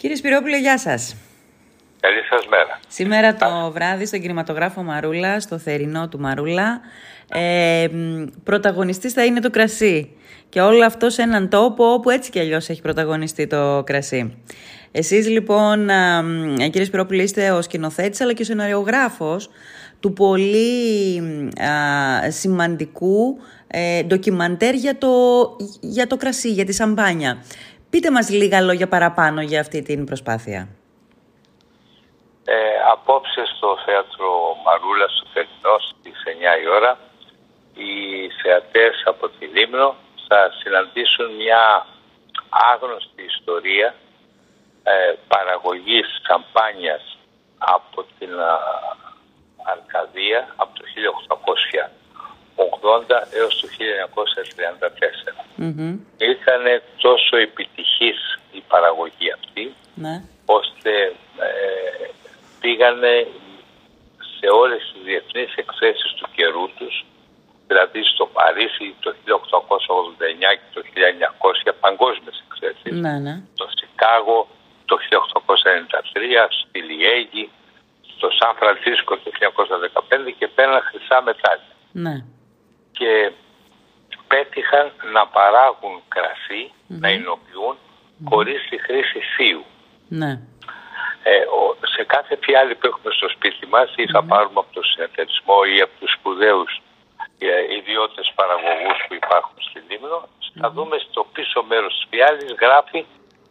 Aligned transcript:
Κύριε 0.00 0.16
Σπυρόπουλε, 0.16 0.58
γεια 0.58 0.78
σας. 0.78 1.16
Καλή 2.00 2.22
σας 2.30 2.46
μέρα. 2.46 2.80
Σήμερα 2.88 3.34
το 3.34 3.70
βράδυ 3.72 4.06
στον 4.06 4.20
κινηματογράφο 4.20 4.82
Μαρούλα, 4.82 5.40
στο 5.40 5.58
θερινό 5.58 6.08
του 6.08 6.20
Μαρούλα, 6.20 6.80
ε, 7.32 7.86
πρωταγωνιστής 8.44 9.12
θα 9.12 9.24
είναι 9.24 9.40
το 9.40 9.50
κρασί. 9.50 10.10
Και 10.48 10.60
όλο 10.60 10.84
αυτό 10.84 11.10
σε 11.10 11.22
έναν 11.22 11.48
τόπο 11.48 11.92
όπου 11.92 12.10
έτσι 12.10 12.30
κι 12.30 12.38
αλλιώς 12.38 12.68
έχει 12.68 12.80
πρωταγωνιστεί 12.80 13.46
το 13.46 13.82
κρασί. 13.86 14.42
Εσείς 14.92 15.28
λοιπόν, 15.28 15.88
ε, 15.88 16.68
κύριε 16.68 16.84
Σπυρόπουλε, 16.84 17.22
είστε 17.22 17.50
ο 17.50 17.62
σκηνοθέτης 17.62 18.20
αλλά 18.20 18.32
και 18.32 18.42
ο 18.42 18.44
σεναριογράφος 18.44 19.50
του 20.00 20.12
πολύ 20.12 21.22
σημαντικού 22.28 23.38
ε, 23.66 24.02
ντοκιμαντέρ 24.02 24.74
για 24.74 24.98
το, 24.98 25.08
για 25.80 26.06
το 26.06 26.16
κρασί, 26.16 26.50
για 26.50 26.64
τη 26.64 26.72
σαμπάνια. 26.72 27.42
Πείτε 27.90 28.10
μας 28.10 28.30
λίγα 28.30 28.60
λόγια 28.60 28.88
παραπάνω 28.88 29.40
για 29.40 29.60
αυτή 29.60 29.82
την 29.82 30.04
προσπάθεια. 30.04 30.68
Ε, 32.44 32.54
απόψε 32.92 33.42
στο 33.56 33.78
θέατρο 33.84 34.28
Μαρούλας 34.64 35.12
στο 35.16 35.26
Φερινό 35.32 35.76
στις 35.88 36.16
9 36.26 36.62
η 36.64 36.68
ώρα 36.68 36.98
οι 37.74 37.92
θεατές 38.42 39.02
από 39.04 39.28
τη 39.28 39.46
Λίμνο 39.46 39.94
θα 40.28 40.40
συναντήσουν 40.60 41.34
μια 41.34 41.86
άγνωστη 42.72 43.22
ιστορία 43.22 43.94
ε, 44.82 45.14
παραγωγής 45.28 46.06
σαμπάνιας 46.26 47.18
από 47.58 48.04
την 48.18 48.30
Αρκαδία 49.72 50.40
από 50.56 50.72
το 50.78 50.84
1880 52.56 53.34
έως 53.38 53.60
το 53.60 53.68
1934. 55.36 55.39
Mm-hmm. 55.62 55.92
Ήταν 56.34 56.62
τόσο 56.96 57.36
επιτυχής 57.36 58.38
η 58.52 58.62
παραγωγή 58.68 59.32
αυτή 59.38 59.74
ναι. 59.94 60.22
ώστε 60.44 60.92
ε, 61.46 62.06
πήγανε 62.60 63.26
σε 64.38 64.46
όλες 64.62 64.80
τις 64.92 65.02
διεθνείς 65.04 65.54
εκθέσεις 65.54 66.10
του 66.18 66.26
καιρού 66.36 66.66
τους 66.78 67.04
δηλαδή 67.66 68.00
στο 68.12 68.26
Παρίσι 68.26 68.94
το 69.00 69.14
1889 69.26 69.34
και 70.60 70.68
το 70.74 70.80
1900 71.70 71.72
παγκόσμιες 71.80 72.36
εκθέσεις 72.46 73.00
ναι, 73.00 73.18
ναι. 73.18 73.34
στο 73.54 73.66
Σικάγο 73.76 74.48
το 74.84 74.96
1893 75.10 76.46
στη 76.60 76.78
Λιέγη 76.88 77.50
στο 78.16 78.28
Σαν 78.38 78.52
Φρανσίσκο 78.58 79.16
το 79.18 79.30
1915 80.28 80.32
και 80.38 80.48
παίρναν 80.48 80.82
χρυσά 80.88 81.22
μετάλλια. 81.22 81.74
Ναι. 81.92 82.24
Και 82.92 83.32
πέτυχαν 84.32 84.86
να 85.14 85.22
παράγουν 85.36 85.96
να 87.02 87.08
εινοποιούν 87.10 87.76
mm-hmm. 87.76 88.28
χωρίς 88.30 88.60
τη 88.70 88.76
χρήση 88.86 89.20
θείου. 89.36 89.64
Ναι. 90.08 90.30
Ε, 91.22 91.42
σε 91.94 92.02
κάθε 92.04 92.34
φιάλη 92.44 92.74
που 92.74 92.86
έχουμε 92.86 93.10
στο 93.18 93.28
σπίτι 93.28 93.66
μας 93.66 93.88
ή 93.96 94.04
θα 94.14 94.22
πάρουμε 94.30 94.60
από 94.64 94.72
το 94.76 94.82
συνεταιρισμό 94.82 95.58
ή 95.74 95.80
από 95.80 95.94
τους 96.00 96.12
σπουδαίους 96.16 96.72
ε, 97.38 97.74
ιδιώτες 97.78 98.32
παραγωγούς 98.38 98.98
που 99.06 99.14
υπάρχουν 99.22 99.56
στη 99.68 99.78
Λίμνο 99.88 100.18
θα 100.60 100.70
δούμε 100.70 100.96
στο 101.06 101.20
πίσω 101.34 101.62
μέρος 101.70 101.92
της 101.96 102.06
φιάλης 102.10 102.52
γράφει 102.60 103.00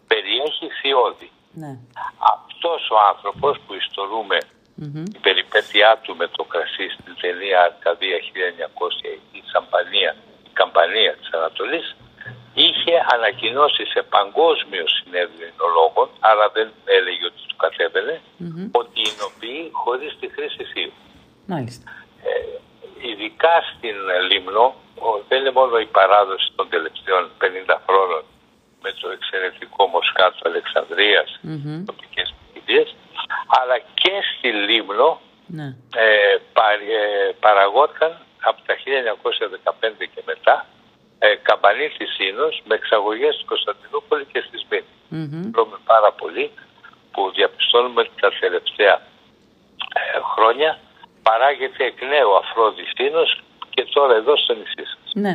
περιέχει 0.07 0.67
θειώδη. 0.79 1.29
Ναι. 1.61 1.71
Αυτός 2.35 2.81
ο 2.95 2.97
άνθρωπος 3.11 3.53
που 3.65 3.73
ιστορούμε 3.83 4.37
mm-hmm. 4.41 5.05
η 5.15 5.19
περιπέτειά 5.25 5.91
του 6.03 6.15
με 6.15 6.27
το 6.35 6.43
κρασί 6.51 6.87
στην 6.95 7.13
ταινία 7.21 7.59
Αρκαδία 7.69 8.17
1900 8.17 8.23
η 9.37 9.41
Σαμπανία, 9.51 10.11
η 10.28 10.28
καμπανία 10.59 11.13
της 11.19 11.29
Ανατολής 11.37 11.87
είχε 12.65 12.95
ανακοινώσει 13.15 13.83
σε 13.93 14.01
παγκόσμιο 14.15 14.85
συνέδριο 14.95 15.45
εινολόγων, 15.51 16.07
αλλά 16.29 16.45
δεν 16.57 16.67
έλεγε 16.97 17.23
ότι 17.29 17.41
του 17.47 17.57
κατέβαινε, 17.63 18.15
mm-hmm. 18.21 18.67
ότι 18.81 18.97
εινοποιεί 19.11 19.63
χωρίς 19.81 20.11
τη 20.19 20.27
χρήση 20.35 20.63
θείου. 20.73 20.93
Μάλιστα. 21.53 21.83
Ε, 22.29 22.31
ειδικά 23.07 23.55
στην 23.71 23.97
Λίμνο, 24.29 24.65
δεν 25.27 25.37
είναι 25.39 25.55
μόνο 25.59 25.75
η 25.85 25.89
παράδοση 25.97 26.47
των 26.57 26.65
τελευταίων 26.73 27.23
50 27.41 27.77
χρόνων 27.85 28.23
με 28.83 28.91
το 28.99 29.07
εξαιρετικό 29.17 29.81
Μοσκάτο 29.93 30.39
Αλεξανδρίας, 30.49 31.29
mm-hmm. 31.47 31.79
τοπικές 31.89 32.27
αλλά 33.59 33.77
και 33.93 34.13
στη 34.31 34.49
Λίμνο 34.51 35.21
ναι. 35.45 35.75
ε, 35.95 36.33
ε, 36.33 37.31
παραγόταν 37.39 38.17
από 38.39 38.59
τα 38.67 38.73
1915 38.75 40.05
και 40.13 40.21
μετά 40.25 40.65
ε, 41.19 41.35
καμπανή 41.35 41.87
της 41.97 42.09
με 42.63 42.75
εξαγωγές 42.75 43.33
στην 43.35 43.47
Κωνσταντινούπολη 43.47 44.25
και 44.31 44.41
στη 44.47 44.57
Σμήνη. 44.63 44.91
Mm-hmm. 45.11 45.43
πάρα 45.85 46.11
πολύ 46.11 46.51
που 47.11 47.31
διαπιστώνουμε 47.35 48.01
ότι 48.01 48.11
τα 48.21 48.31
τελευταία 48.39 48.95
ε, 49.99 50.19
χρόνια 50.33 50.79
παράγεται 51.23 51.83
εκ 51.85 52.01
νέου 52.01 52.31
αφρόδης 52.37 52.91
και 53.69 53.87
τώρα 53.93 54.15
εδώ 54.15 54.37
στο 54.37 54.53
νησί 54.53 54.83
σας. 54.91 55.13
Ναι. 55.13 55.33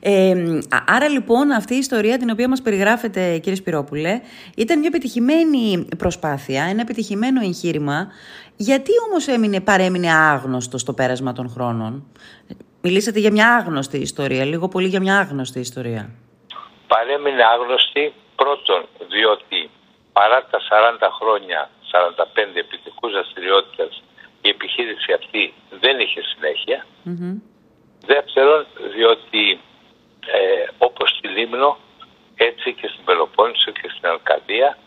Ε, 0.00 0.58
άρα 0.86 1.08
λοιπόν 1.08 1.50
αυτή 1.50 1.74
η 1.74 1.78
ιστορία 1.78 2.18
την 2.18 2.30
οποία 2.30 2.48
μας 2.48 2.62
περιγράφετε 2.62 3.38
κύριε 3.38 3.54
Σπυρόπουλε 3.54 4.20
ήταν 4.56 4.78
μια 4.78 4.88
επιτυχημένη 4.92 5.88
προσπάθεια, 5.98 6.64
ένα 6.64 6.80
επιτυχημένο 6.80 7.40
εγχείρημα. 7.40 8.08
Γιατί 8.56 8.90
όμως 9.08 9.26
έμεινε, 9.28 9.60
παρέμεινε 9.60 10.12
άγνωστο 10.12 10.78
στο 10.78 10.92
πέρασμα 10.92 11.32
των 11.32 11.48
χρόνων; 11.48 12.04
Μιλήσατε 12.88 13.18
για 13.18 13.32
μια 13.36 13.48
άγνωστη 13.58 13.98
ιστορία, 14.10 14.44
λίγο 14.44 14.68
πολύ 14.68 14.88
για 14.88 15.00
μια 15.00 15.16
άγνωστη 15.18 15.58
ιστορία. 15.68 16.10
Παρέμεινε 16.86 17.42
άγνωστη 17.54 18.04
πρώτον 18.36 18.80
διότι 19.12 19.70
παρά 20.12 20.38
τα 20.50 20.58
40 21.00 21.08
χρόνια, 21.18 21.70
45 21.92 22.56
επιτυχούς 22.64 23.12
δραστηριότητα, 23.12 23.84
η 24.46 24.48
επιχείρηση 24.48 25.12
αυτή 25.12 25.42
δεν 25.82 25.96
είχε 26.04 26.20
Δεύτερον, 28.12 28.66
διότι 28.94 29.60
ε, 30.38 30.68
όπως 30.78 31.08
στη 31.10 31.28
Λίμνο, 31.28 31.76
έτσι 32.36 32.72
και 32.78 32.88
στην 32.92 33.04
Πελοπόννησο 33.04 33.70
και 33.70 33.88
στην 33.94 34.08
Αλκαδία, 34.08 34.78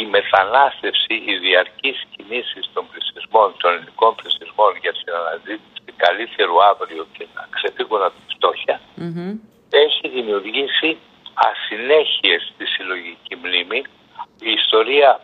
η 0.00 0.04
μετανάστευση, 0.06 1.14
οι 1.26 1.34
διαρκείς 1.44 1.98
κινήσεις 2.16 2.64
των 2.74 2.84
πληθυσμών, 2.90 3.54
των 3.60 3.72
ελληνικών 3.72 4.14
πληθυσμών 4.14 4.72
για 4.82 4.92
την 4.92 5.12
αναζήτηση 5.20 5.90
καλύτερου 5.96 6.56
αύριο 6.70 7.06
και 7.16 7.26
να 7.34 7.42
ξεφύγουν 7.54 8.02
από 8.02 8.16
τη 8.26 8.34
φτωχεια 8.34 8.80
έχει 9.74 10.08
δημιουργήσει 10.08 10.96
ασυνέχειες 11.34 12.52
στη 12.54 12.66
συλλογική 12.66 13.36
μνήμη. 13.36 13.82
Η 14.40 14.50
ιστορία 14.50 15.20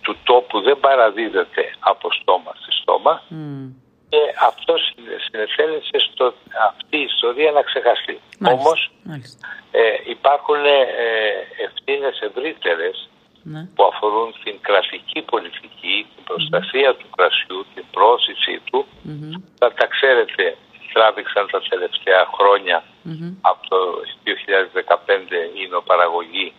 του 0.00 0.16
τόπου 0.24 0.60
δεν 0.60 0.80
παραδίδεται 0.80 1.74
από 1.78 2.08
στόμα 2.12 2.52
σε 2.62 2.70
στόμα 2.80 3.22
και 4.10 4.20
αυτός 4.50 4.80
συνεφέλεσε 5.26 5.98
στο 6.08 6.34
αυτή 6.70 6.96
η 7.02 7.06
ιστορία 7.12 7.50
να 7.50 7.62
ξεχαστεί. 7.62 8.16
Μάλιστα, 8.38 8.68
Όμως 8.68 8.90
Ε, 9.70 9.82
υπάρχουν 10.16 10.64
ε, 10.64 10.78
ευθύνες 11.66 12.16
ευρύτερες 12.28 12.96
ναι. 13.42 13.62
που 13.74 13.84
αφορούν 13.90 14.34
την 14.44 14.56
κρατική 14.60 15.20
πολιτική, 15.32 15.96
την 16.14 16.24
προστασία 16.24 16.90
του 16.98 17.08
κρασιού, 17.16 17.58
την 17.74 17.84
πρόθεση 17.94 18.54
του. 18.68 18.80
Mm-hmm. 18.86 19.34
Θα 19.58 19.68
τα 19.78 19.86
ξέρετε, 19.94 20.44
τράβηξαν 20.92 21.44
τα 21.52 21.60
τελευταία 21.68 22.20
από 23.40 23.62
το 23.68 23.78
2015 24.24 25.56
είναι 25.60 25.76
ο 25.76 25.82
παραγωγή 25.82 26.52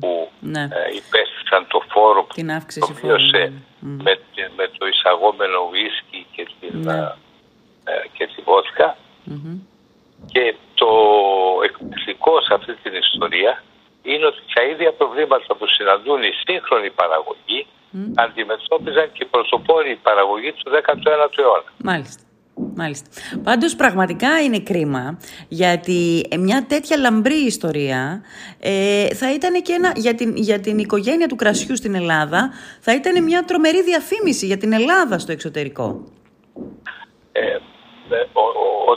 που 0.00 0.30
ναι. 0.40 0.62
ε, 0.62 0.94
υπέστησαν 1.00 1.66
το 1.72 1.80
φόρο 1.92 2.20
που 2.24 2.34
την 2.34 2.50
αύξηση 2.58 2.92
το 2.92 3.06
μείωσε 3.06 3.52
με, 3.80 4.12
με 4.56 4.66
το 4.78 4.86
εισαγόμενο 4.86 5.58
ουίσκι 5.70 6.13
και 6.44 6.54
την, 6.60 6.80
ναι. 6.80 6.98
ε, 7.84 7.92
και 8.12 8.24
τη 8.26 8.42
βοτκα 8.48 8.96
Και 10.32 10.54
το 10.74 10.90
εκπληκτικό 11.64 12.32
σε 12.46 12.54
αυτή 12.54 12.72
την 12.82 12.94
ιστορία 13.04 13.62
είναι 14.02 14.26
ότι 14.26 14.42
τα 14.54 14.62
ίδια 14.72 14.92
προβλήματα 14.92 15.50
που 15.56 15.66
συναντούν 15.66 16.22
οι 16.22 16.32
σύγχρονοι 16.44 16.90
παραγωγοί 16.90 17.66
αντιμετώπιζαν 18.14 19.06
και 19.12 19.22
οι 19.24 19.26
πρωτοπόροι 19.26 19.98
παραγωγή 20.02 20.52
του 20.52 20.70
19ου 20.70 21.38
αιώνα. 21.38 21.70
Μάλιστα. 21.76 22.22
Μάλιστα. 22.74 23.10
Πάντως 23.42 23.76
πραγματικά 23.76 24.40
είναι 24.42 24.60
κρίμα 24.60 25.18
γιατί 25.48 26.28
μια 26.38 26.64
τέτοια 26.68 26.96
λαμπρή 26.96 27.44
ιστορία 27.44 28.22
ε, 28.60 29.14
θα 29.14 29.34
ήταν 29.34 29.62
και 29.62 29.72
ένα, 29.72 29.92
για, 29.96 30.14
την, 30.14 30.36
για 30.36 30.60
την 30.60 30.78
οικογένεια 30.78 31.26
του 31.26 31.36
κρασιού 31.36 31.76
στην 31.76 31.94
Ελλάδα 31.94 32.50
θα 32.80 32.94
ήταν 32.94 33.24
μια 33.24 33.44
τρομερή 33.44 33.82
διαφήμιση 33.82 34.46
για 34.46 34.56
την 34.56 34.72
Ελλάδα 34.72 35.18
στο 35.18 35.32
εξωτερικό. 35.32 36.04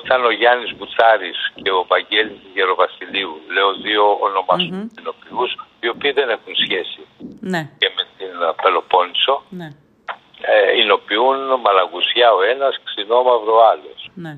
Ε, 0.07 0.13
όταν 0.13 0.25
ο 0.25 0.31
Γιάννης 0.31 0.75
Μπουτσάρης 0.75 1.39
και 1.63 1.71
ο 1.71 1.85
Βαγγέλης 1.91 2.41
Γεροβασιλείου, 2.53 3.33
λέω 3.55 3.69
δύο 3.85 4.03
ονομαστούς 4.27 5.51
οι 5.79 5.87
οποίοι 5.87 6.11
δεν 6.11 6.29
έχουν 6.29 6.53
σχέση 6.65 7.01
ναι. 7.39 7.61
και 7.77 7.89
με 7.95 8.03
την 8.17 8.33
Πελοπόννησο, 8.61 9.43
ναι 9.49 9.69
ε, 10.41 10.79
εινοποιούν 10.79 11.39
μαλαγουσιά 11.63 12.33
ο 12.33 12.41
ένας, 12.53 12.79
ξινό 12.83 13.23
μαύρο 13.23 13.57
άλλος. 13.71 14.09
Ναι. 14.13 14.33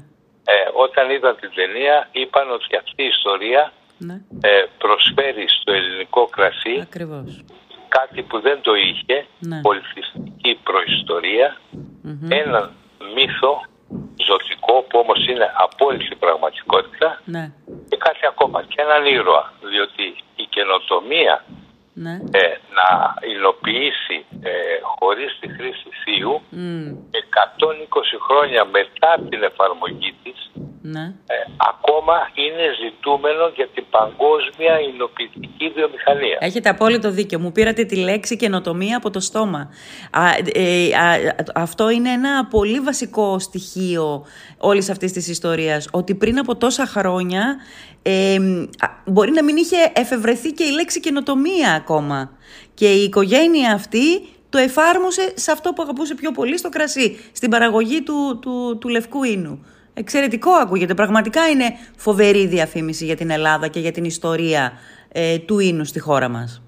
Ε, 0.54 0.70
όταν 0.74 1.10
είδαν 1.10 1.36
την 1.42 1.52
ταινία 1.56 2.08
είπαν 2.12 2.52
ότι 2.52 2.76
αυτή 2.82 3.04
η 3.04 3.12
ιστορία 3.18 3.74
ναι. 3.98 4.22
ε, 4.42 4.66
προσφέρει 4.78 5.46
στο 5.48 5.72
ελληνικό 5.72 6.26
κρασί 6.26 6.88
κάτι 7.88 8.22
που 8.22 8.40
δεν 8.40 8.62
το 8.62 8.74
είχε, 8.76 9.26
ναι. 9.40 9.62
πολιτιστική 9.62 10.60
έναν 12.30 12.72
μύθο 13.16 13.62
ζωτικό 14.30 14.74
που 14.88 15.00
όμως 15.04 15.20
είναι 15.28 15.48
απόλυτη 15.66 16.16
πραγματικότητα 16.16 17.22
ναι. 17.26 17.52
και 17.90 17.98
κάτι 17.98 18.24
ακόμα 18.32 18.64
και 18.70 18.82
έναν 18.86 19.06
ήρωα 19.06 19.54
διότι 19.72 20.06
η 20.36 20.46
καινοτομία 20.56 21.36
ναι. 21.94 22.16
ε, 22.32 22.44
να 22.78 22.88
υλοποιήσει 23.34 24.18
ε, 24.42 24.52
χωρίς 24.82 25.38
τη 25.40 25.48
χρήση 25.56 25.90
θείου 26.04 26.42
mm. 26.62 26.88
120 27.62 28.26
χρόνια 28.28 28.66
μετά 28.66 29.12
την 29.30 29.44
εφαρμογή 29.44 30.12
της 30.24 30.40
ναι. 30.92 31.04
ε, 31.04 31.36
ακόμα 31.72 32.14
είναι 32.34 32.66
ζητούμενο 32.84 33.52
για 33.56 33.68
την 33.74 33.86
παγκόσμια 33.90 34.80
υλοποιητική 34.94 35.70
βιομηχανία. 35.76 36.38
Έχετε 36.40 36.70
απόλυτο 36.70 37.12
δίκιο. 37.12 37.40
Μου 37.40 37.52
πήρατε 37.52 37.84
τη 37.84 37.96
λέξη 37.96 38.36
καινοτομία 38.36 38.98
από 38.98 39.10
το 39.10 39.20
στόμα. 39.20 39.70
Α, 40.12 40.22
ε, 40.54 40.90
αυτό 41.56 41.90
είναι 41.90 42.10
ένα 42.10 42.46
πολύ 42.46 42.80
βασικό 42.80 43.40
στοιχείο 43.40 44.26
όλης 44.58 44.90
αυτής 44.90 45.12
της 45.12 45.28
ιστορίας. 45.28 45.88
Ότι 45.92 46.16
πριν 46.16 46.40
από 46.40 46.56
τόσα 46.56 46.86
χρόνια 46.86 47.58
ε, 48.02 48.38
μπορεί 49.06 49.32
να 49.32 49.44
μην 49.44 49.56
είχε 49.58 49.92
εφευρεθεί 49.94 50.52
και 50.52 50.64
η 50.64 50.72
λέξη 50.72 51.00
καινοτομία 51.00 51.74
ακόμα. 51.74 52.32
Και 52.74 52.94
η 52.94 53.04
οικογένεια 53.04 53.74
αυτή 53.74 54.22
το 54.50 54.58
εφάρμοσε 54.58 55.34
σε 55.36 55.52
αυτό 55.52 55.74
που 55.74 55.82
αγαπούσε 55.82 56.16
πιο 56.16 56.32
πολύ 56.32 56.58
στο 56.58 56.70
κρασί, 56.70 57.18
στην 57.32 57.50
παραγωγή 57.50 58.02
του, 58.02 58.40
του, 58.42 58.78
του 58.80 58.88
λευκού 58.88 59.24
ίνου. 59.24 59.66
Εξαιρετικό 60.04 60.52
ακούγεται. 60.52 60.94
Πραγματικά 60.94 61.42
είναι 61.50 61.68
φοβερή 61.98 62.46
διαφήμιση 62.48 63.06
για 63.06 63.16
την 63.16 63.30
Ελλάδα 63.30 63.68
και 63.68 63.80
για 63.80 63.92
την 63.92 64.04
ιστορία 64.04 64.64
ε, 65.12 65.40
του 65.48 65.60
ίνου 65.60 65.86
στη 65.86 66.00
χώρα 66.00 66.30
μας. 66.30 66.62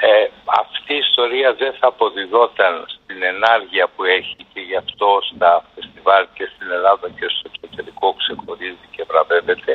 Ε, 0.00 0.24
αυτή 0.62 0.92
η 0.94 1.02
ιστορία 1.08 1.48
δεν 1.62 1.72
θα 1.78 1.86
αποδιδόταν 1.86 2.74
στην 2.94 3.22
ενάργεια 3.32 3.84
που 3.94 4.04
έχει 4.04 4.36
και 4.52 4.60
γι' 4.68 4.76
αυτό 4.84 5.08
στα 5.30 5.50
φεστιβάλ 5.74 6.26
και 6.36 6.44
στην 6.54 6.68
Ελλάδα 6.76 7.06
και 7.18 7.26
στο 7.34 7.50
εξωτερικό 7.50 8.06
ξεχωρίζει 8.20 8.86
και 8.94 9.04
βραβεύεται 9.10 9.72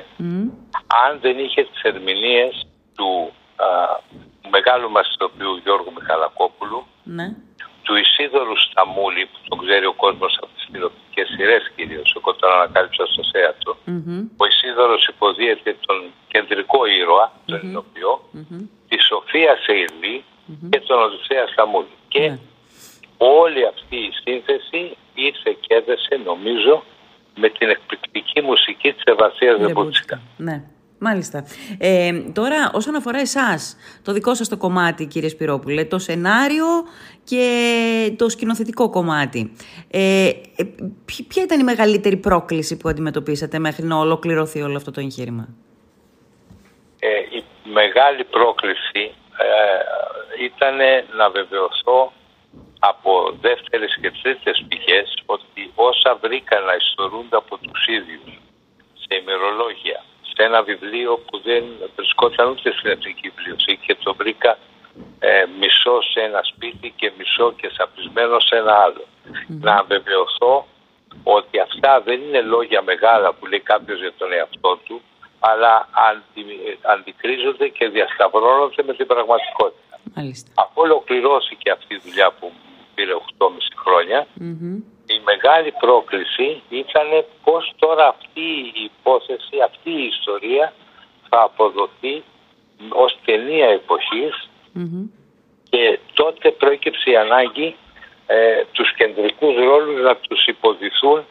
αν 1.06 1.12
δεν 1.22 1.36
είχε 1.44 1.62
τις 1.64 1.82
ερμηνείες 1.82 2.54
του 2.98 3.12
α, 3.56 3.68
μεγάλου 4.56 4.90
μας 4.96 5.08
ηθοποιού 5.14 5.54
Γιώργου 5.64 5.94
Μιχαλακόπουλου 5.98 6.80
ναι. 7.18 7.28
του 7.86 7.96
Ισίδωρου 8.04 8.58
Σταμούλη 8.66 9.24
που 9.32 9.38
τον 9.48 9.58
ξέρει 9.64 9.86
ο 9.86 9.96
κόσμος 10.04 10.34
από 10.42 10.53
τις 11.34 11.42
τηλεοπτικές 11.42 11.66
σειρές 11.66 11.72
κυρίως 11.76 12.16
εγώ 12.18 12.36
τον 12.36 12.52
ανακάλυψα 12.52 13.06
στο 13.06 13.24
θέατρο 13.34 13.72
mm-hmm. 13.88 14.22
ο 14.42 14.46
Ισίδωρος 14.46 15.08
υποδίεται 15.08 15.76
τον 15.86 15.98
κεντρικό 16.28 16.86
ήρωα 16.86 17.32
τον 17.46 17.60
mm-hmm. 17.60 17.70
ηθοποιό 17.70 18.14
mm-hmm. 18.36 18.64
τη 18.88 18.98
Σοφία 19.10 19.54
Σεϊλή 19.66 20.24
και 20.70 20.80
τον 20.80 20.98
Οδυσσέας 21.06 21.50
Σταμούλη 21.52 21.98
και 22.08 22.20
ναι. 22.20 22.40
όλη 23.18 23.62
αυτή 23.74 23.96
η 23.96 24.12
σύνθεση 24.24 24.98
ήρθε 25.14 25.52
και 25.60 25.76
έδεσε 25.76 26.16
νομίζω 26.26 26.84
με 27.36 27.50
την 27.50 27.70
εκπληκτική 27.70 28.42
μουσική 28.42 28.94
της 28.94 29.04
Ευασίας 29.06 29.60
Δεμπούτσικα. 29.60 30.22
Ναι. 30.38 30.64
Μάλιστα. 31.06 31.46
Ε, 31.78 32.12
τώρα, 32.34 32.72
όσον 32.74 32.96
αφορά 32.96 33.20
εσάς, 33.20 33.78
το 34.04 34.12
δικό 34.12 34.36
σας 34.36 34.50
το 34.50 34.58
κομμάτι, 34.58 35.06
κύριε 35.06 35.30
Σπυρόπουλε, 35.30 35.86
το 35.86 36.00
σενάριο 36.00 36.66
και 37.24 37.46
το 38.18 38.30
σκηνοθετικό 38.30 38.90
κομμάτι. 38.90 39.54
Ε, 39.92 40.28
ε 40.28 40.64
ποια 41.28 41.44
ήταν 41.44 41.60
η 41.60 41.64
μεγαλύτερη 41.64 42.18
πρόκληση 42.18 42.78
που 42.78 42.90
αντιμετωπίσατε 42.90 43.60
μέχρι 43.60 43.86
να 43.86 43.96
ολοκληρωθεί 43.98 44.62
όλο 44.62 44.76
αυτό 44.78 44.92
το 44.92 45.00
εγχείρημα; 45.00 45.48
Ε, 47.00 47.08
η 47.38 47.44
μεγάλη 47.64 48.24
πρόκληση 48.24 49.04
ε, 49.46 50.44
ήταν 50.44 50.78
να 51.18 51.30
βεβαιωθώ 51.30 52.12
από 52.80 53.12
δεύτερες 53.42 53.98
και 54.02 54.12
τρίτες 54.22 54.66
πηγές 54.68 55.24
ότι 55.26 55.72
όσα 55.76 56.16
βρήκα 56.22 56.60
να 56.60 56.74
ιστορούνται 56.76 57.36
από 57.36 57.58
τους 57.58 57.86
ίδιους 57.88 58.40
σε 58.94 59.16
ημερολόγια 59.22 60.04
σε 60.36 60.44
ένα 60.44 60.64
βιβλίο 60.64 61.18
που 61.18 61.40
δεν 61.44 61.64
βρισκόταν 61.96 62.50
ούτε 62.50 62.72
στην 62.72 62.90
εθνική 62.92 63.30
βιβλιοθήκη 63.36 63.86
και 63.86 63.96
το 64.04 64.14
βρήκα 64.14 64.58
ε, 65.20 65.46
μισό 65.60 66.02
σε 66.02 66.20
ένα 66.20 66.42
σπίτι 66.44 66.94
και 66.96 67.12
μισό 67.18 67.54
και 67.60 67.70
σαπισμένο 67.74 68.40
σε 68.40 68.56
ένα 68.56 68.74
άλλο. 68.74 69.06
Να 69.48 69.84
βεβαιωθώ 69.84 70.66
ότι 71.24 71.60
αυτά 71.60 72.02
δεν 72.02 72.22
είναι 72.22 72.42
λόγια 72.42 72.82
μεγάλα 72.82 73.34
που 73.34 73.46
λέει 73.46 73.60
κάποιος 73.60 74.00
για 74.00 74.14
τον 74.18 74.34
εαυτό 74.34 74.80
του, 74.86 75.02
αλλά 75.40 75.90
αντι, 76.10 76.44
αντικρίζονται 76.82 77.68
και 77.68 77.88
διασταυρώνονται 77.90 78.84
με 78.84 78.94
την 78.94 79.08
πραγματικότητα. 79.08 80.00
Μάλιστα. 80.16 80.52
Αφού 80.56 80.82
ολοκληρώθηκε 80.82 81.72
αυτή 81.72 81.94
η 81.94 82.02
δουλειά 82.06 82.32
που 82.40 82.52
πήρε 82.96 83.14
8,5 83.38 83.48
χρονια 83.76 84.28
η 85.06 85.22
μεγάλη 85.26 85.72
πρόκληση 85.80 86.62
ήταν 86.70 87.08
πώς 87.44 87.74
τώρα 87.80 88.08
αυτή 88.08 88.48
η 88.74 88.92
υπόθεση, 88.92 89.56
αυτή 89.66 89.92
η 89.92 90.06
ιστορία 90.06 90.74
θα 91.30 91.42
αποδοθεί 91.44 92.24
ως 92.90 93.18
ταινία 93.26 93.68
και 95.70 96.00
τότε 96.14 96.52
προέκυψε 96.52 97.10
η 97.10 97.18
ανάγκη 97.18 97.76
ε, 98.28 98.64
τους 98.72 98.94
κεντρικούς 98.94 99.56
ρόλους 99.56 100.02
να 100.02 100.16
τους 100.16 100.46
υποδηθούν 100.46 101.26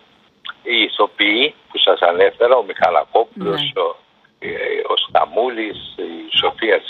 οι 0.62 0.82
ηθοποιοί 0.82 1.55
που 1.70 1.79
σας 1.79 2.00
ανέφερα, 2.00 2.56
ο 2.56 2.62
Μιχαλακόπουλος, 2.62 3.61
ναι. 3.61 3.82
ο, 3.82 3.97
ε, 4.38 4.49
ο 4.93 4.97
Σταμούλης, 4.97 5.94
η 5.97 6.37
Σοφία 6.37 6.81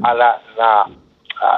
αλλά 0.00 0.42
να 0.56 0.90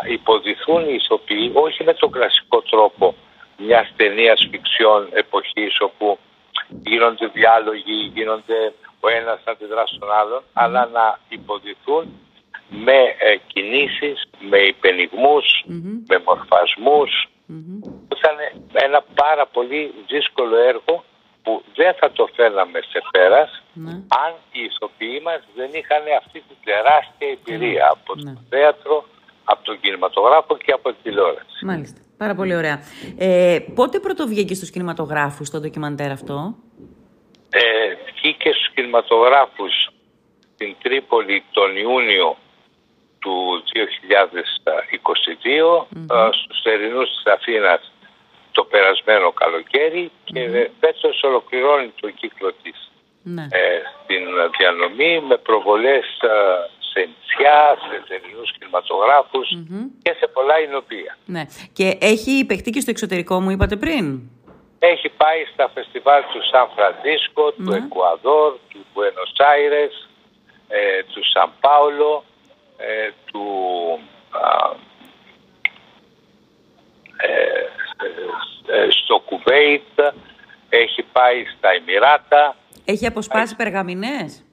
υποδηθούν 0.09 0.89
οι 0.89 0.95
ηθοποιοί 0.95 1.51
όχι 1.55 1.85
με 1.85 1.95
τον 1.95 2.11
κλασικό 2.11 2.63
τρόπο 2.63 3.15
μιας 3.57 3.93
ταινίας 3.97 4.49
φιξιών 4.51 5.09
εποχής 5.13 5.81
όπου 5.81 6.19
γίνονται 6.69 7.27
διάλογοι, 7.27 8.11
γίνονται 8.15 8.73
ο 9.01 9.09
ένας 9.09 9.41
αντιδράσει 9.45 9.95
στον 9.95 10.13
άλλον, 10.13 10.43
αλλά 10.53 10.87
να 10.93 11.19
υποδηθούν 11.29 12.05
με 12.69 12.99
ε, 13.19 13.37
κινήσεις, 13.47 14.29
με 14.39 14.59
υπενιγμούς, 14.59 15.65
με 16.09 16.23
μορφασμούς. 16.25 17.29
Ήταν 18.17 18.37
ένα 18.73 19.05
πάρα 19.15 19.47
πολύ 19.47 19.95
δύσκολο 20.09 20.57
έργο 20.57 21.05
που 21.43 21.63
δεν 21.75 21.95
θα 21.95 22.11
το 22.13 22.29
φέρναμε 22.35 22.81
σε 22.81 23.01
πέρας 23.11 23.63
ναι. 23.73 23.91
αν 23.93 24.33
οι 24.53 24.61
ηθοποιοί 24.63 25.21
μας 25.25 25.41
δεν 25.55 25.71
είχαν 25.73 26.03
αυτή 26.21 26.39
τη 26.49 26.55
τεράστια 26.65 27.29
εμπειρία 27.37 27.89
από 27.91 28.17
το 28.17 28.23
ναι. 28.23 28.33
θέατρο, 28.49 29.05
από 29.53 29.65
τον 29.65 29.81
κινηματογράφο 29.81 30.57
και 30.57 30.73
από 30.73 30.89
την 30.89 30.99
τηλεόραση. 31.03 31.65
Μάλιστα. 31.65 32.01
Πάρα 32.19 32.35
πολύ 32.35 32.57
ωραία. 32.57 32.81
Ε, 33.19 33.59
πότε 33.75 34.01
πρωτοβγήκε 34.01 34.55
στους 34.55 34.71
κινηματογράφους 34.71 35.51
το 35.51 35.61
ντοκιμαντέρ 35.61 36.11
αυτό; 36.11 36.55
Ε, 37.51 37.61
βγήκε 38.15 38.53
στους 38.53 38.71
κινηματογράφους 38.75 39.91
στην 40.55 40.77
Τρίπολη 40.83 41.43
τον 41.51 41.77
Ιούνιο 41.77 42.37
του 43.19 43.63
2022, 43.73 45.79
mm-hmm. 45.79 46.31
στους 46.33 46.63
ερηνούς 46.63 47.09
της 47.15 47.33
Αθήνας 47.33 47.93
το 48.53 48.65
περασμένο 48.65 49.33
καλοκαίρι 49.33 50.11
και 50.25 50.47
mm-hmm. 50.47 50.71
φέτος 50.81 51.23
ολοκληρώνει 51.23 51.93
το 52.01 52.11
κύκλο 52.11 52.53
της 52.63 52.91
ναι. 53.23 53.47
ε, 53.51 53.81
στην 54.03 54.25
διανομή 54.59 55.21
με 55.21 55.37
προβολές 55.37 56.07
ε, 56.21 56.29
σε 56.93 57.01
νησιά, 57.11 57.61
σε 57.85 57.95
εταιρείου 58.01 58.45
και 60.03 60.13
σε 60.19 60.27
πολλά 60.27 60.61
εινοπία. 60.61 61.17
Ναι. 61.25 61.45
Και 61.73 61.99
έχει 62.01 62.45
παιχτεί 62.49 62.71
και 62.71 62.81
στο 62.81 62.91
εξωτερικό, 62.91 63.41
μου 63.41 63.51
είπατε 63.51 63.77
πριν; 63.77 64.21
Έχει 64.79 65.09
πάει 65.09 65.45
στα 65.53 65.71
φεστιβάλ 65.75 66.23
του 66.33 66.41
Σαν 66.51 66.69
Φραντίσκο, 66.75 67.53
του 67.53 67.63
ναι. 67.63 67.77
Εκουαδόρ, 67.77 68.53
του 68.69 68.81
Μπουένος 68.93 69.33
Άιρες, 69.37 70.09
ε, 70.69 71.03
του 71.13 71.25
Σαν 71.33 71.51
Πάολο, 71.61 72.25
ε, 72.77 73.11
του 73.31 73.45
ε, 77.17 78.91
στο 78.91 79.19
Κουβέιτ, 79.19 79.99
έχει 80.69 81.03
πάει 81.13 81.45
στα 81.57 81.69
Εμμυράτα. 81.71 82.57
Έχει 82.85 83.07
αποσπάσει 83.07 83.57
περγαμηνές; 83.57 84.45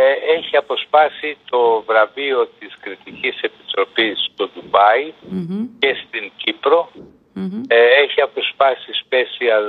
Ε, 0.00 0.36
έχει 0.36 0.56
αποσπάσει 0.56 1.36
το 1.50 1.82
βραβείο 1.86 2.50
της 2.58 2.74
Κριτικής 2.80 3.40
Επιτροπής 3.40 4.30
στο 4.32 4.48
ντουμπαι 4.48 5.12
και 5.78 5.96
στην 6.06 6.30
κυπρο 6.36 6.90
ε, 7.68 7.84
έχει 8.02 8.20
αποσπάσει 8.20 8.90
special 9.04 9.64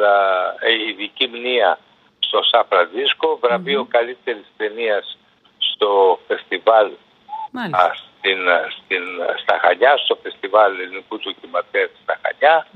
ε, 0.59 0.89
ειδική 0.89 1.27
μνήα 1.27 1.79
στο 2.19 2.39
Σαν 2.43 2.65
Φραντζίσκο, 2.69 3.39
βραβείο 3.41 3.81
mm-hmm. 3.81 3.95
καλύτερης 3.95 4.45
ταινίας 4.57 5.17
στο 5.57 6.19
φεστιβάλ 6.27 6.91
στην, 7.93 8.39
στην, 8.77 9.03
στα 9.41 9.59
Χανιά, 9.62 9.98
στο 9.98 10.17
φεστιβάλ 10.24 10.79
ελληνικού 10.79 11.17
του 11.19 11.36
Κιματέρ 11.41 11.89
στα 12.03 12.19
Χανιά. 12.21 12.67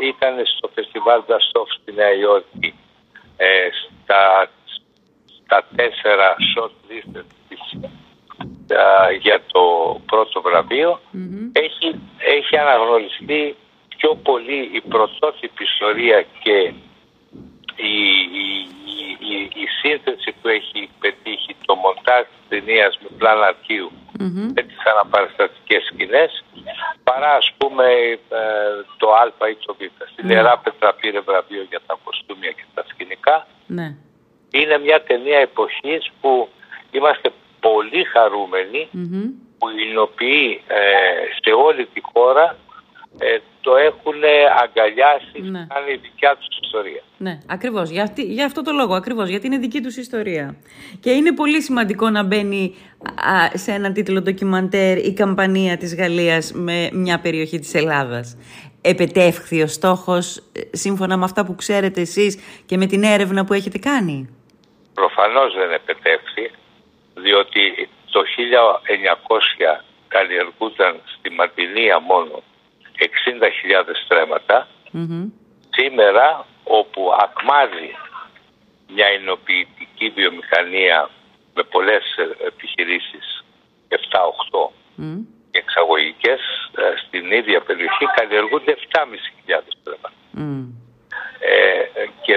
ήταν 0.00 0.46
στο 0.56 0.70
φεστιβάλ 0.74 1.22
Δαστόφ 1.26 1.68
στη 1.72 1.92
Νέα 1.92 2.12
Υόρκη 2.12 2.74
στα 4.02 4.50
τα 5.48 5.64
τέσσερα 5.76 6.36
short 6.50 6.76
list 6.88 7.24
για 9.20 9.42
το 9.52 9.62
πρώτο 10.06 10.40
βραβείο 10.40 11.00
βραβείο 11.10 11.52
έχει, 11.52 12.00
έχει 12.18 12.56
αναγνωριστεί 12.56 13.56
πιο 13.96 14.14
πολύ 14.14 14.70
η 14.72 14.80
πρωτότυπη 14.80 15.64
ιστορία 15.64 16.26
και 16.42 16.72
η, 17.76 17.96
η, 19.30 19.38
η, 19.62 19.66
σύνθεση 19.80 20.34
που 20.40 20.48
έχει 20.48 20.90
πετύχει 21.00 21.56
το 21.64 21.74
μοντάζ 21.74 22.22
της 22.22 22.42
ταινίας 22.48 22.98
με 23.02 23.08
πλάνα 23.18 23.46
αρχείου 23.46 23.90
mm-hmm. 24.20 24.48
με 24.54 24.62
τις 24.62 24.80
αναπαραστατικές 24.92 25.82
σκηνές 25.84 26.44
παρά 27.04 27.32
ας 27.34 27.52
πούμε 27.58 27.84
ε, 28.40 28.48
το 28.96 29.08
Α 29.12 29.48
ή 29.50 29.56
το 29.64 29.74
Β. 29.78 29.80
Στη 30.12 30.26
ναι. 30.26 30.34
Λερά 30.34 30.58
Πέτρα 30.58 30.94
πήρε 30.94 31.20
βραβείο 31.20 31.62
για 31.68 31.80
τα 31.86 31.98
κοστούμια 32.04 32.50
και 32.50 32.64
τα 32.74 32.84
σκηνικά. 32.88 33.46
Ναι. 34.50 34.60
Είναι 34.60 34.78
μια 34.78 35.02
ταινία 35.02 35.38
εποχής 35.38 36.10
που 36.20 36.48
είμαστε 36.90 37.32
πολύ 37.60 38.06
που 39.58 39.68
υλοποιεί 39.90 40.60
ε, 40.66 40.78
σε 41.42 41.50
όλη 41.66 41.86
τη 41.86 42.00
χώρα 42.12 42.56
ε, 43.18 43.38
το 43.60 43.76
έχουν 43.76 44.20
αγκαλιάσει 44.62 45.50
ναι. 45.50 45.66
σαν 45.68 45.94
η 45.94 45.96
δικιά 46.02 46.36
τους 46.38 46.58
ιστορία. 46.62 47.02
Ναι, 47.16 47.38
ακριβώς. 47.46 47.90
Για, 47.90 48.12
για 48.16 48.44
αυτό 48.44 48.62
το 48.62 48.72
λόγο, 48.72 48.94
ακριβώς, 48.94 49.28
γιατί 49.28 49.46
είναι 49.46 49.58
δική 49.58 49.80
τους 49.80 49.96
ιστορία. 49.96 50.56
Και 51.00 51.10
είναι 51.10 51.32
πολύ 51.32 51.62
σημαντικό 51.62 52.10
να 52.10 52.22
μπαίνει 52.22 52.74
σε 53.54 53.72
έναν 53.72 53.92
τίτλο 53.92 54.22
ντοκιμαντέρ 54.22 54.98
η 54.98 55.12
καμπανία 55.12 55.76
της 55.76 55.94
Γαλλίας 55.96 56.52
με 56.52 56.88
μια 56.92 57.20
περιοχή 57.20 57.58
της 57.58 57.74
Ελλάδας. 57.74 58.36
Επετεύχθη 58.80 59.62
ο 59.62 59.66
στόχος 59.66 60.36
ε, 60.36 60.60
σύμφωνα 60.70 61.16
με 61.16 61.24
αυτά 61.24 61.44
που 61.44 61.54
ξέρετε 61.54 62.00
εσείς 62.00 62.38
και 62.66 62.76
με 62.76 62.86
την 62.86 63.02
έρευνα 63.02 63.44
που 63.44 63.52
έχετε 63.52 63.78
κάνει. 63.78 64.28
Προφανώς 64.98 65.54
δεν 65.54 65.72
επετεύχθη, 65.72 66.50
διότι 67.14 67.88
το 68.10 68.20
1900 69.78 69.82
καλλιεργούνταν 70.08 71.00
στη 71.04 71.30
Μαρτινία 71.30 72.00
μόνο 72.00 72.42
60.000 72.98 73.94
στρέμματα. 74.04 74.68
Σήμερα 75.70 76.46
όπου 76.64 77.02
ακμάζει 77.24 77.90
μια 78.88 79.06
ενοποιητική 79.06 80.08
βιομηχανία 80.08 81.10
με 81.54 81.62
πολλές 81.62 82.04
επιχειρήσεις 82.46 83.44
7-8 83.88 83.96
mm. 85.02 85.24
εξαγωγικές 85.50 86.40
ε, 86.76 86.82
στην 87.06 87.32
ίδια 87.32 87.60
περιοχή 87.60 88.04
καλλιεργούνται 88.16 88.76
7.500 88.92 89.06
στρέμματα. 89.80 90.12
Ε, 90.38 90.77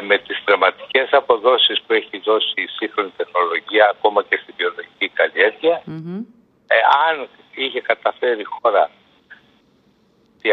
και 0.02 0.08
με 0.08 0.18
τις 0.18 0.38
στρεματικές 0.38 1.10
αποδόσεις 1.12 1.82
που 1.82 1.94
έχει 1.94 2.18
δώσει 2.24 2.54
η 2.56 2.68
σύγχρονη 2.78 3.12
τεχνολογία 3.18 3.86
ακόμα 3.96 4.24
και 4.30 4.40
στην 4.42 4.54
βιολογική 4.58 5.12
ε, 6.68 6.76
αν 7.08 7.28
είχε 7.56 7.82
καταφέρει 7.82 8.42
η 8.42 8.44
χώρα 8.44 8.90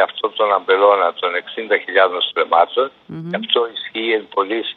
αυτό 0.03 0.29
τον 0.31 0.53
αμπελώνα 0.53 1.13
των 1.21 1.31
60.000 1.33 2.19
στρεμματων 2.29 2.91
και 3.31 3.37
αυτό 3.43 3.69
ισχύει 3.75 4.13
εν 4.13 4.29
πωλής 4.35 4.77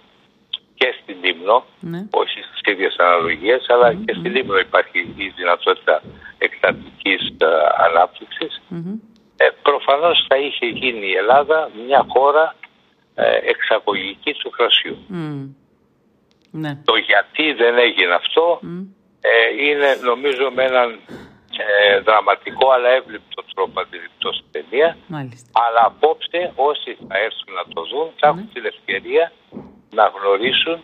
και 0.73 0.95
στην 1.01 1.15
Λίμνο, 1.23 1.65
ναι. 1.79 2.07
όχι 2.11 2.39
στις 2.47 2.73
ίδιες 2.73 2.95
αναλογίες, 2.97 3.65
και 4.05 4.13
στην 4.13 4.31
Λίμνο 4.35 4.57
υπάρχει 4.57 4.99
η 5.15 5.27
δυνατότητα 5.35 6.01
εκτατικής 6.37 7.21
uh, 7.39 7.45
ανάπτυξης. 7.87 8.61
Ε, 9.37 9.47
προφανώς 9.61 10.25
θα 10.27 10.37
είχε 10.37 10.65
γίνει 10.65 11.07
η 11.07 11.15
Ελλάδα 11.15 11.69
μια 11.87 12.05
χώρα 12.07 12.55
ε, 12.59 12.60
εξαγωγική 13.53 14.33
του 14.33 14.49
κρασιού. 14.49 14.97
Ναι. 16.51 16.81
Το 16.85 16.95
γιατί 16.95 17.53
δεν 17.53 17.77
έγινε 17.77 18.13
αυτό 18.13 18.59
ε, 19.21 19.63
είναι 19.65 19.89
νομίζω 20.03 20.51
με 20.55 20.63
έναν 20.63 20.99
ε, 21.63 21.99
δραματικό 21.99 22.69
αλλά 22.71 22.89
εύληπτο 22.89 23.43
τρόπο 23.53 23.79
αντιληπτό 23.79 24.29
στην 24.33 24.51
ταινία. 24.51 24.97
Αλλά 25.65 25.81
απόψε 25.91 26.51
όσοι 26.55 26.97
θα 27.07 27.15
έρθουν 27.27 27.53
να 27.59 27.65
το 27.73 27.81
δουν 27.91 28.07
θα 28.19 28.27
έχουν 28.27 28.49
την 28.53 28.65
ευκαιρία 28.65 29.31
να 29.97 30.05
γνωρίσουν 30.15 30.79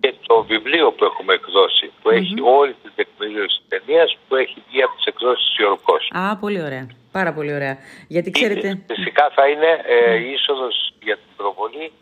και 0.00 0.14
το 0.26 0.44
βιβλίο 0.44 0.92
που 0.92 1.04
έχουμε 1.04 1.32
εκδώσει 1.34 1.92
που 2.02 2.10
έχει 2.10 2.36
όλη 2.58 2.74
την 2.82 2.92
τεκμηρίωση 2.94 3.56
της 3.58 3.68
ταινίας 3.68 4.16
που 4.28 4.34
έχει 4.36 4.62
βγει 4.68 4.82
από 4.82 4.94
τις 4.96 5.04
εκδόσεις 5.04 5.46
της 5.46 5.58
Ιωρκός. 5.58 6.10
Α, 6.12 6.36
πολύ 6.36 6.62
ωραία. 6.62 6.86
Πάρα 7.12 7.32
πολύ 7.32 7.52
ωραία. 7.54 7.76
Γιατί 8.08 8.30
ξέρετε... 8.30 8.84
Φυσικά 8.86 9.30
θα 9.34 9.48
είναι 9.48 9.70
ε, 9.84 10.14
η 10.16 10.30
είσοδος 10.32 10.93
για 11.44 11.52
την 11.52 11.52
προβολή 11.52 11.92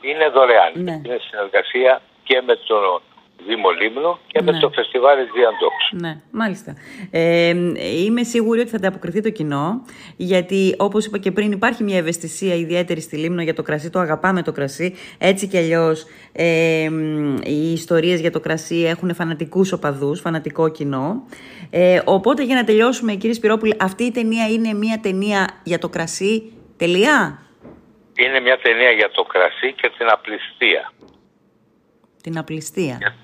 είναι 0.00 0.28
δωρεάν. 0.34 0.72
Ναι. 0.74 1.00
Είναι 1.04 1.18
συνεργασία 1.28 2.02
και 2.22 2.42
με 2.46 2.54
τον 2.66 3.02
Δήμο 3.46 3.70
Λίμνο 3.70 4.18
και 4.26 4.42
με 4.42 4.52
ναι. 4.52 4.58
το 4.58 4.70
φεστιβάλ 4.70 5.16
Διαντόξου. 5.16 5.96
Ναι, 5.96 6.20
μάλιστα. 6.30 6.74
Ε, 7.10 7.54
είμαι 8.04 8.22
σίγουρη 8.22 8.60
ότι 8.60 8.70
θα 8.70 8.76
ανταποκριθεί 8.76 9.20
το 9.20 9.30
κοινό, 9.30 9.82
γιατί 10.16 10.74
όπως 10.78 11.06
είπα 11.06 11.18
και 11.18 11.30
πριν, 11.30 11.52
υπάρχει 11.52 11.82
μια 11.82 11.96
ευαισθησία 11.98 12.54
ιδιαίτερη 12.54 13.00
στη 13.00 13.16
Λίμνο 13.16 13.42
για 13.42 13.54
το 13.54 13.62
κρασί. 13.62 13.90
Το 13.90 13.98
αγαπάμε 13.98 14.42
το 14.42 14.52
κρασί. 14.52 14.94
Έτσι 15.18 15.46
κι 15.46 15.56
αλλιώς 15.56 16.06
ε, 16.32 16.88
οι 17.44 17.72
ιστορίες 17.72 18.20
για 18.20 18.30
το 18.30 18.40
κρασί 18.40 18.84
έχουν 18.84 19.14
φανατικούς 19.14 19.72
οπαδούς, 19.72 20.20
φανατικό 20.20 20.68
κοινό. 20.68 21.22
Ε, 21.70 22.00
οπότε 22.04 22.44
για 22.44 22.54
να 22.54 22.64
τελειώσουμε, 22.64 23.14
κύριε 23.14 23.34
Σπυρόπουλη, 23.34 23.74
αυτή 23.80 24.04
η 24.04 24.10
ταινία 24.10 24.48
είναι 24.48 24.72
μια 24.72 24.98
ταινία 25.02 25.48
για 25.62 25.78
το 25.78 25.88
κρασί; 25.88 26.52
Τελεία; 26.76 27.43
Είναι 28.16 28.40
μια 28.40 28.58
ταινία 28.58 28.90
για 28.90 29.10
το 29.10 29.22
κρασί 29.22 29.72
και 29.72 29.90
την 29.98 30.08
απληστία. 30.08 30.92
Την 32.22 32.38
απληστία 32.38 33.14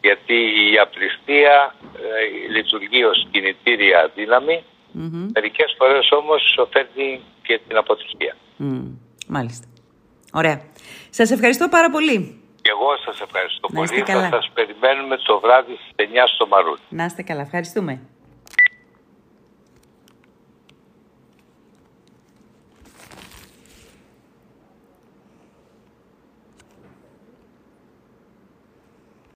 γιατί 0.00 0.34
η 0.72 0.78
απληστία 0.78 1.74
ε, 1.96 2.50
λειτουργεί 2.54 3.04
ως 3.04 3.28
κινητήρια 3.30 4.10
δύναμη, 4.14 4.64
mm-hmm. 4.98 5.26
μερικές 5.34 5.74
φορές 5.78 6.10
όμως 6.10 6.58
φέρνει 6.72 7.20
και 7.42 7.60
την 7.68 7.76
αποτυχία. 7.76 8.36
Μάλιστα. 9.28 9.66
Ωραία. 10.32 10.60
Σας 11.10 11.30
ευχαριστώ 11.30 11.68
πάρα 11.68 11.90
πολύ. 11.90 12.42
Και 12.62 12.70
εγώ 12.70 12.96
σας 13.04 13.20
ευχαριστώ 13.20 13.68
πολύ. 13.74 14.02
Καλά. 14.02 14.28
Θα 14.28 14.36
σας 14.36 14.50
περιμένουμε 14.54 15.16
το 15.16 15.40
βράδυ 15.40 15.74
στις 15.74 16.08
9 16.12 16.22
στο 16.34 16.46
Μαρούλι. 16.46 16.78
Να 16.88 17.04
είστε 17.04 17.22
καλά. 17.22 17.40
Ευχαριστούμε. 17.40 18.00